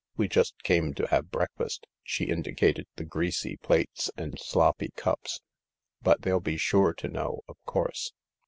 We 0.17 0.27
just 0.27 0.55
came 0.63 0.95
to 0.95 1.05
have 1.09 1.29
breakfast 1.29 1.85
"—she 2.03 2.23
indicated 2.23 2.87
the 2.95 3.05
greasy 3.05 3.57
plates 3.57 4.09
and 4.17 4.39
sloppy 4.39 4.89
cups." 4.95 5.41
But 6.01 6.23
they'll 6.23 6.39
be 6.39 6.57
sure 6.57 6.95
to 6.95 7.07
know, 7.07 7.41
of 7.47 7.55
course." 7.67 8.11